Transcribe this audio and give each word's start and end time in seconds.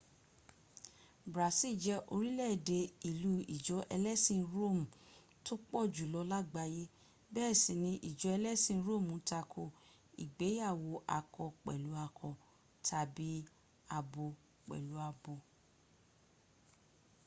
brazil 1.33 1.73
jẹ 1.83 1.95
orílẹ̀-èdè 2.13 2.79
ìlú 3.09 3.31
ìjọ 3.55 3.77
ẹlẹ́sin 3.95 4.41
róòmù 4.53 4.83
tó 5.45 5.53
pọ̀jù 5.69 6.03
lọ 6.13 6.21
làgbáyé 6.31 6.83
bẹ́ẹ̀ 7.33 7.55
sì 7.61 7.73
ní 7.83 7.91
ìjọ 8.09 8.27
ẹlẹ́sìn 8.37 8.79
róòmù 8.87 9.15
tako 9.29 9.63
ìgbéyàwó 10.23 10.91
akọ 11.17 11.43
pẹ̀lú 11.63 11.91
akọ 12.05 12.29
tàbí 12.87 13.27
abo 13.97 14.25
pẹ̀lú 14.67 14.93
abo 15.09 15.33